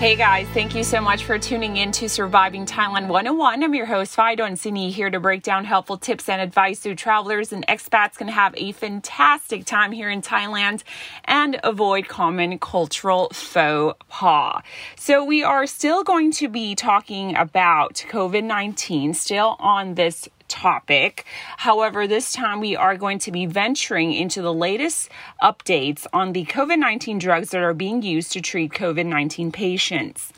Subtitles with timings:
[0.00, 3.62] Hey guys, thank you so much for tuning in to Surviving Thailand 101.
[3.62, 6.94] I'm your host, Fido and Sydney, here to break down helpful tips and advice so
[6.94, 10.84] travelers and expats can have a fantastic time here in Thailand
[11.26, 14.62] and avoid common cultural faux pas.
[14.96, 21.24] So, we are still going to be talking about COVID 19, still on this topic.
[21.56, 25.08] However, this time we are going to be venturing into the latest
[25.42, 30.32] updates on the COVID 19 drugs that are being used to treat COVID 19 patients.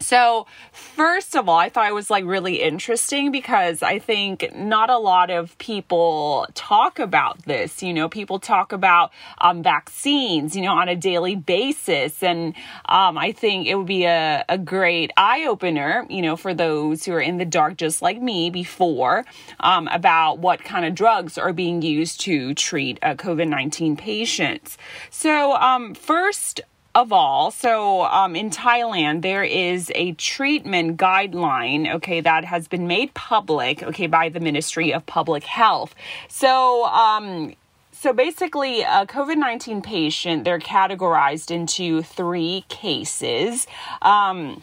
[0.00, 4.90] So, first of all, I thought it was like really interesting because I think not
[4.90, 7.82] a lot of people talk about this.
[7.82, 12.22] You know, people talk about um, vaccines, you know, on a daily basis.
[12.22, 12.54] And
[12.86, 17.04] um, I think it would be a, a great eye opener, you know, for those
[17.04, 19.24] who are in the dark, just like me before,
[19.60, 24.78] um, about what kind of drugs are being used to treat uh, COVID 19 patients.
[25.10, 26.60] So, um, first,
[26.98, 32.88] of all, so um, in Thailand, there is a treatment guideline, okay, that has been
[32.88, 35.94] made public, okay, by the Ministry of Public Health.
[36.26, 37.54] So, um,
[37.92, 43.68] so basically, a COVID 19 patient, they're categorized into three cases.
[44.02, 44.62] Um,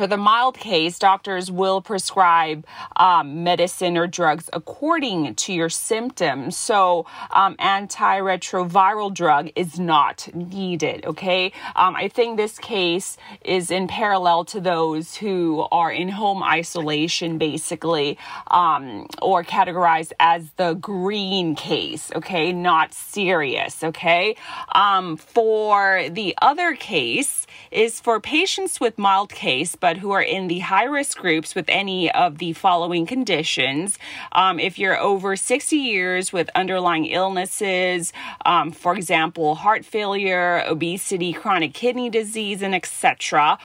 [0.00, 6.56] for the mild case, doctors will prescribe um, medicine or drugs according to your symptoms.
[6.56, 11.04] So, um, antiretroviral drug is not needed.
[11.04, 16.42] Okay, um, I think this case is in parallel to those who are in home
[16.42, 22.10] isolation, basically, um, or categorized as the green case.
[22.16, 23.84] Okay, not serious.
[23.84, 24.34] Okay,
[24.74, 30.48] um, for the other case is for patients with mild case, but who are in
[30.48, 33.98] the high risk groups with any of the following conditions.
[34.32, 38.12] Um, if you're over 60 years with underlying illnesses,
[38.44, 43.58] um, for example, heart failure, obesity, chronic kidney disease, and etc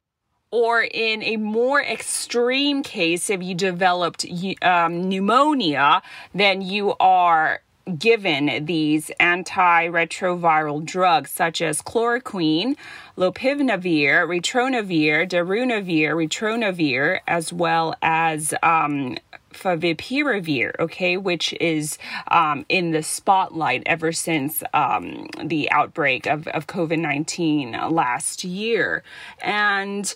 [0.56, 4.25] or in a more extreme case, if you developed
[4.62, 6.02] um, pneumonia,
[6.34, 7.62] then you are
[7.97, 12.75] given these antiretroviral drugs such as chloroquine,
[13.18, 19.18] lopinavir, ritonavir, darunavir, ritonavir, as well as um,
[19.53, 21.97] favipiravir, okay, which is
[22.29, 29.03] um, in the spotlight ever since um, the outbreak of, of COVID 19 last year.
[29.41, 30.13] And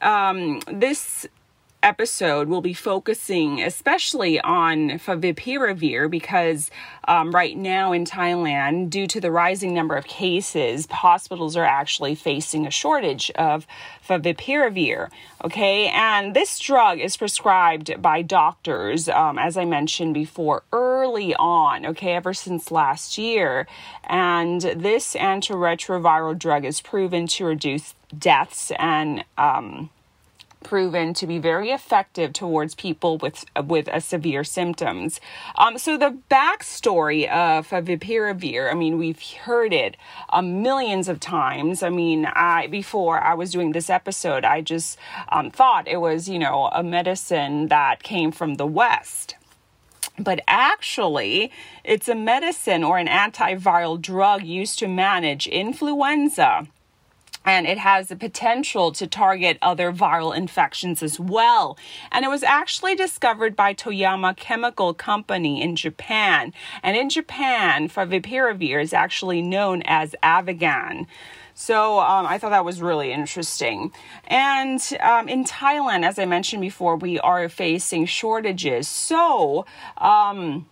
[0.00, 1.26] um, this
[1.82, 6.70] episode we'll be focusing especially on favipiravir because
[7.08, 12.14] um, right now in Thailand, due to the rising number of cases, hospitals are actually
[12.14, 13.66] facing a shortage of
[14.06, 15.10] favipiravir.
[15.44, 21.84] Okay, and this drug is prescribed by doctors, um, as I mentioned before, early on.
[21.86, 23.66] Okay, ever since last year,
[24.04, 29.90] and this antiretroviral drug is proven to reduce deaths and um,
[30.62, 35.20] proven to be very effective towards people with with a severe symptoms.
[35.56, 39.96] Um, so the backstory of favipiravir, I mean, we've heard it
[40.30, 41.82] uh, millions of times.
[41.82, 44.98] I mean, I before I was doing this episode, I just
[45.30, 49.36] um, thought it was you know a medicine that came from the West.
[50.18, 51.50] But actually,
[51.84, 56.66] it's a medicine or an antiviral drug used to manage influenza
[57.44, 61.78] and it has the potential to target other viral infections as well.
[62.10, 66.52] And it was actually discovered by Toyama Chemical Company in Japan.
[66.82, 71.06] And in Japan, favipiravir is actually known as Avigan.
[71.54, 73.92] So um, I thought that was really interesting.
[74.26, 78.88] And um, in Thailand, as I mentioned before, we are facing shortages.
[78.88, 79.66] So,
[79.98, 80.66] um,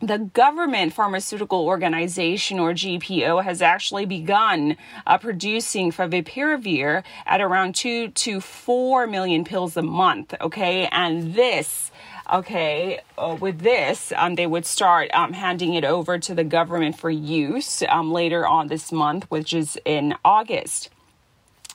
[0.00, 8.08] the government pharmaceutical organization or GPO has actually begun uh, producing favipiravir at around two
[8.08, 10.34] to four million pills a month.
[10.40, 11.90] Okay, and this.
[12.30, 16.98] Okay, uh, with this, um, they would start um, handing it over to the government
[16.98, 20.90] for use um, later on this month, which is in August.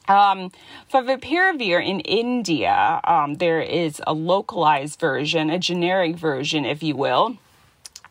[0.07, 0.51] Um,
[0.91, 7.37] favipiravir in India, um, there is a localized version, a generic version, if you will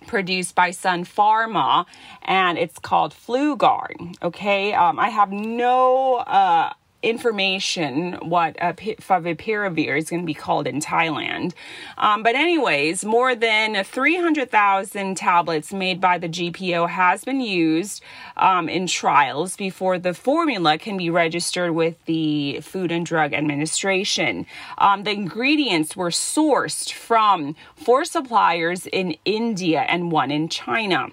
[0.06, 1.87] produced by Sun Pharma,
[2.22, 4.16] and it's called FluGuard.
[4.22, 6.72] Okay, um, I have no uh,
[7.02, 11.52] information what uh, favipiravir is going to be called in Thailand.
[11.99, 18.02] Um, but anyways, more than 300,000 tablets made by the GPO has been used
[18.37, 24.46] um, in trials before the formula can be registered with the Food and Drug Administration.
[24.78, 31.08] Um, the ingredients were sourced from four suppliers in India and one in China.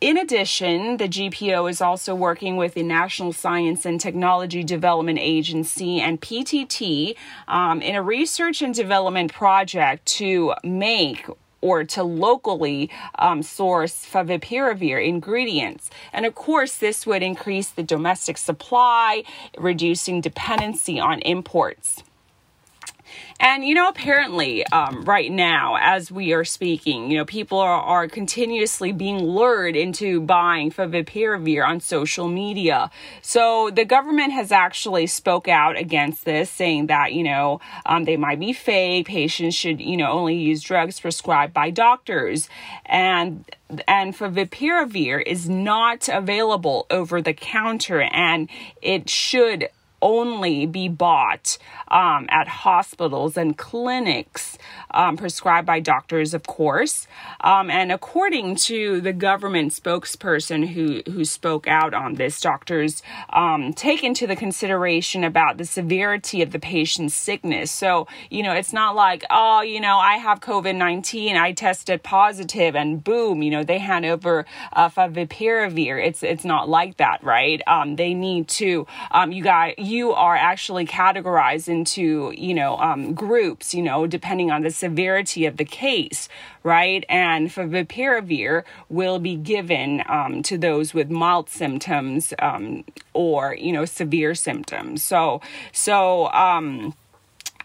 [0.00, 6.02] In addition, the GPO is also working with the National Science and Technology Development Agency
[6.02, 7.16] and PTT
[7.48, 11.26] um, in a research and development project to make
[11.62, 15.88] or to locally um, source favipiravir ingredients.
[16.12, 19.24] And of course, this would increase the domestic supply,
[19.56, 22.02] reducing dependency on imports.
[23.38, 27.80] And, you know, apparently, um, right now, as we are speaking, you know, people are,
[27.80, 32.90] are continuously being lured into buying favipiravir on social media.
[33.22, 38.16] So the government has actually spoke out against this, saying that, you know, um, they
[38.16, 39.06] might be fake.
[39.06, 42.48] Patients should, you know, only use drugs prescribed by doctors.
[42.86, 43.44] And
[43.88, 48.48] and favipiravir is not available over the counter and
[48.80, 49.68] it should
[50.02, 51.58] only be bought
[51.88, 54.58] um, at hospitals and clinics,
[54.92, 57.06] um, prescribed by doctors, of course.
[57.40, 63.72] Um, and according to the government spokesperson who, who spoke out on this, doctors um,
[63.72, 67.70] take into the consideration about the severity of the patient's sickness.
[67.70, 72.02] So, you know, it's not like, oh, you know, I have COVID 19, I tested
[72.02, 76.04] positive, and boom, you know, they hand over uh, favipiravir.
[76.04, 77.60] It's, it's not like that, right?
[77.66, 83.14] Um, they need to, um, you guys, you are actually categorized into, you know, um,
[83.14, 86.28] groups, you know, depending on the severity of the case,
[86.62, 87.04] right?
[87.08, 93.84] And favipiravir will be given um, to those with mild symptoms um, or, you know,
[93.84, 95.02] severe symptoms.
[95.02, 95.40] So,
[95.72, 96.94] so, um,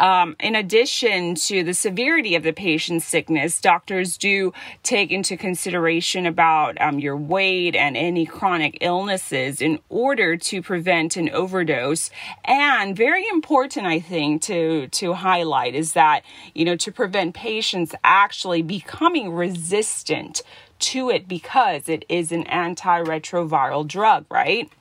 [0.01, 4.51] um, in addition to the severity of the patient's sickness, doctors do
[4.81, 11.17] take into consideration about um, your weight and any chronic illnesses in order to prevent
[11.17, 12.09] an overdose.
[12.43, 16.23] And very important, I think, to to highlight is that
[16.55, 20.41] you know to prevent patients actually becoming resistant
[20.79, 24.71] to it because it is an antiretroviral drug, right?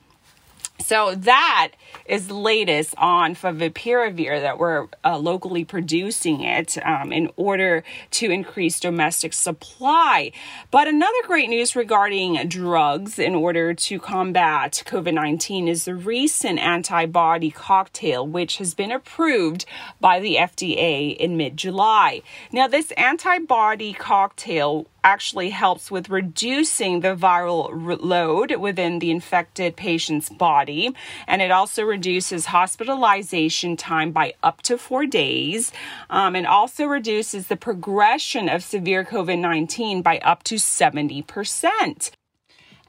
[0.91, 1.71] So that
[2.05, 7.85] is latest on favipiravir that we're uh, locally producing it um, in order
[8.19, 10.33] to increase domestic supply.
[10.69, 16.59] But another great news regarding drugs in order to combat COVID 19 is the recent
[16.59, 19.63] antibody cocktail, which has been approved
[20.01, 22.21] by the FDA in mid July.
[22.51, 27.69] Now, this antibody cocktail actually helps with reducing the viral
[28.01, 30.95] load within the infected patient's body.
[31.27, 35.71] And it also reduces hospitalization time by up to four days
[36.09, 42.11] um, and also reduces the progression of severe COVID 19 by up to 70%.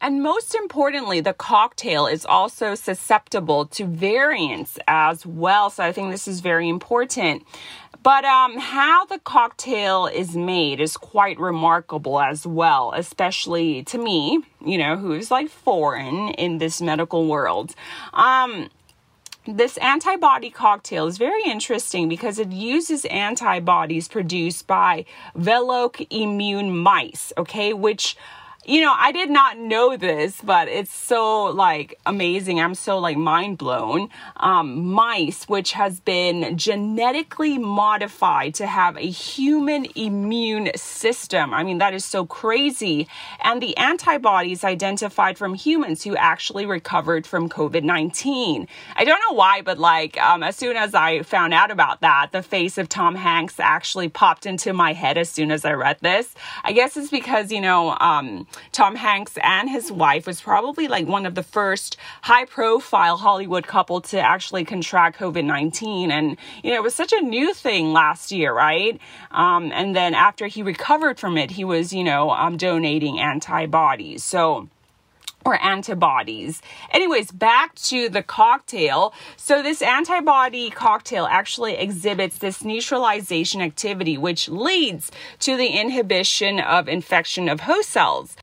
[0.02, 5.70] And most importantly, the cocktail is also susceptible to variants as well.
[5.70, 7.44] So I think this is very important.
[8.02, 14.42] But um, how the cocktail is made is quite remarkable as well, especially to me,
[14.66, 17.72] you know, who's like foreign in this medical world.
[18.12, 18.70] Um,
[19.46, 25.04] this antibody cocktail is very interesting because it uses antibodies produced by
[25.36, 28.16] VelocImmune mice, okay, which
[28.64, 32.60] you know, I did not know this, but it's so like amazing.
[32.60, 34.08] I'm so like mind blown.
[34.36, 41.52] Um, mice, which has been genetically modified to have a human immune system.
[41.52, 43.08] I mean, that is so crazy.
[43.42, 48.68] And the antibodies identified from humans who actually recovered from COVID 19.
[48.94, 52.28] I don't know why, but like um, as soon as I found out about that,
[52.30, 55.98] the face of Tom Hanks actually popped into my head as soon as I read
[56.00, 56.32] this.
[56.62, 61.06] I guess it's because, you know, um, Tom Hanks and his wife was probably like
[61.06, 66.10] one of the first high profile Hollywood couple to actually contract COVID 19.
[66.10, 69.00] And, you know, it was such a new thing last year, right?
[69.30, 74.24] Um, and then after he recovered from it, he was, you know, um, donating antibodies.
[74.24, 74.68] So,
[75.44, 76.62] or antibodies.
[76.90, 79.12] Anyways, back to the cocktail.
[79.36, 86.88] So, this antibody cocktail actually exhibits this neutralization activity, which leads to the inhibition of
[86.88, 88.36] infection of host cells.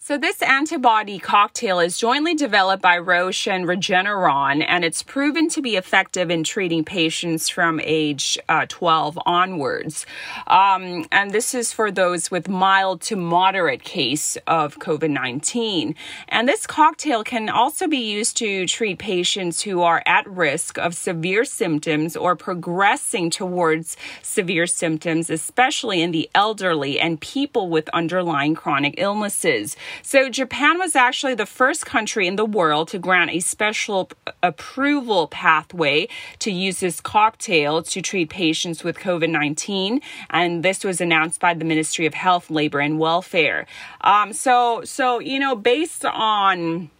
[0.00, 5.60] So, this antibody cocktail is jointly developed by Roche and Regeneron, and it's proven to
[5.60, 10.06] be effective in treating patients from age uh, 12 onwards.
[10.46, 15.96] Um, and this is for those with mild to moderate case of COVID 19.
[16.28, 20.94] And this cocktail can also be used to treat patients who are at risk of
[20.94, 28.54] severe symptoms or progressing towards severe symptoms, especially in the elderly and people with underlying
[28.54, 29.76] chronic illnesses.
[30.02, 34.10] So, Japan was actually the first country in the world to grant a special
[34.42, 36.08] approval pathway
[36.40, 40.00] to use this cocktail to treat patients with COVID 19.
[40.30, 43.66] And this was announced by the Ministry of Health, Labor, and Welfare.
[44.00, 46.90] Um, so, so, you know, based on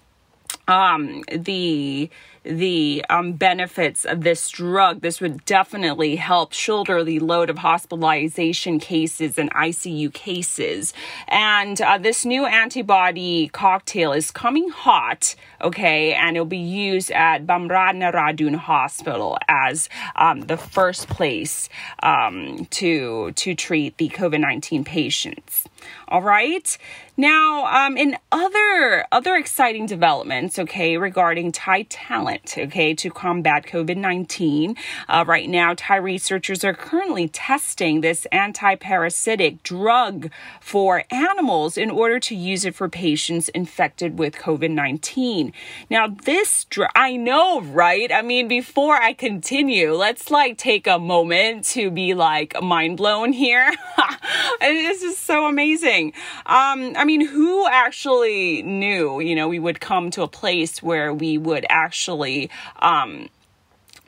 [0.67, 2.11] um, the
[2.49, 8.79] the um, benefits of this drug, this would definitely help shoulder the load of hospitalization
[8.79, 10.95] cases and ICU cases.
[11.29, 17.47] And uh, this new antibody cocktail is coming hot, okay, and it'll be used at
[17.47, 21.69] Bamrasnaradura Hospital as um, the first place
[22.03, 25.65] um, to to treat the COVID nineteen patients.
[26.09, 26.77] All right.
[27.21, 33.97] Now, um, in other other exciting developments, okay, regarding Thai talent, okay, to combat COVID
[33.97, 34.77] nineteen,
[35.09, 42.21] uh, right now, Thai researchers are currently testing this anti-parasitic drug for animals in order
[42.21, 45.53] to use it for patients infected with COVID nineteen.
[45.91, 48.13] Now, this dr- I know, right?
[48.13, 53.33] I mean, before I continue, let's like take a moment to be like mind blown
[53.33, 53.75] here.
[54.61, 56.13] this is so amazing.
[56.47, 61.13] Um, I mean, who actually knew, you know, we would come to a place where
[61.13, 62.51] we would actually,
[62.81, 63.31] um,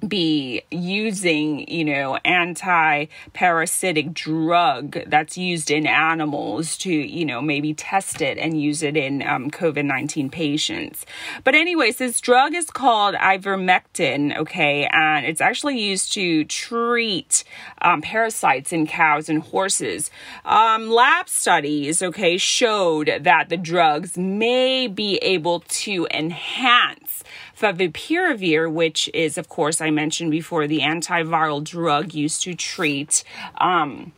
[0.07, 8.21] be using, you know, anti-parasitic drug that's used in animals to, you know, maybe test
[8.21, 11.07] it and use it in um, COVID-19 patients.
[11.45, 17.45] But anyways, this drug is called ivermectin, okay, and it's actually used to treat
[17.83, 20.11] um, parasites in cows and horses.
[20.45, 27.23] Um, lab studies, okay, showed that the drugs may be able to enhance
[27.61, 33.23] favipiravir, which is, of course, I mentioned before, the antiviral drug used to treat.
[33.59, 34.13] Um,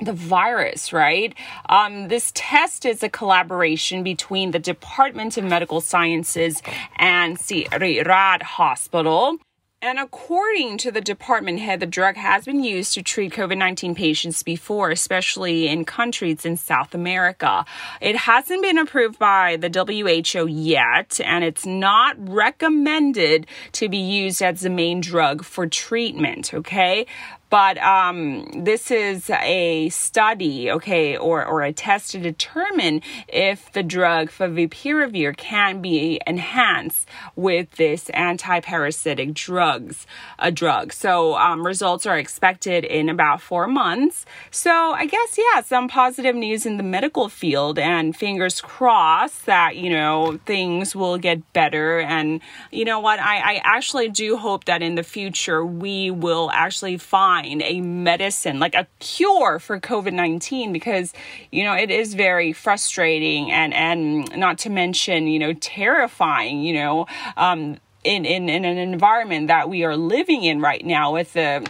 [0.00, 1.34] the virus, right?
[1.68, 6.62] Um, this test is a collaboration between the Department of Medical Sciences
[6.96, 9.38] and Siriraj Hospital.
[9.80, 13.94] And according to the department head, the drug has been used to treat COVID 19
[13.94, 17.64] patients before, especially in countries in South America.
[18.00, 24.42] It hasn't been approved by the WHO yet, and it's not recommended to be used
[24.42, 27.06] as the main drug for treatment, okay?
[27.50, 33.82] But um, this is a study, okay, or, or a test to determine if the
[33.82, 40.06] drug favipiravir can be enhanced with this anti-parasitic drugs,
[40.38, 40.92] a drug.
[40.92, 44.26] So um, results are expected in about four months.
[44.50, 49.76] So I guess yeah, some positive news in the medical field, and fingers crossed that
[49.76, 52.00] you know things will get better.
[52.00, 52.40] And
[52.70, 56.98] you know what, I, I actually do hope that in the future we will actually
[56.98, 61.12] find find a medicine, like a cure for COVID 19, because,
[61.50, 66.74] you know, it is very frustrating and, and not to mention, you know, terrifying, you
[66.74, 71.32] know, um, in, in, in an environment that we are living in right now with
[71.34, 71.66] the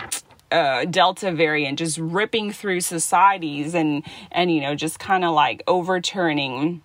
[0.51, 5.63] uh, Delta variant just ripping through societies and and you know just kind of like
[5.67, 6.83] overturning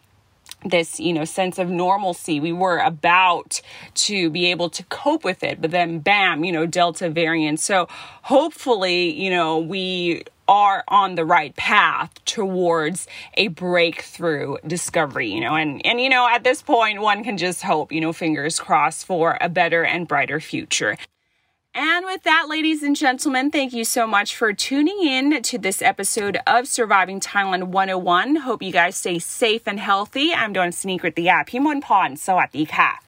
[0.66, 2.40] this you know sense of normalcy.
[2.40, 3.62] We were about
[3.96, 7.60] to be able to cope with it but then bam you know delta variant.
[7.60, 7.88] So
[8.24, 15.56] hopefully you know we are on the right path towards a breakthrough discovery you know
[15.56, 19.06] and and you know at this point one can just hope you know fingers crossed
[19.06, 20.98] for a better and brighter future
[21.75, 25.81] and with that, ladies and gentlemen, thank you so much for tuning in to this
[25.81, 28.37] episode of Surviving Thailand 101.
[28.37, 30.35] Hope you guys stay safe and healthy.
[30.35, 31.51] I'm doing sneak with the app.
[31.51, 32.17] Himon Pon.
[32.17, 32.99] สวัสดีค่ะ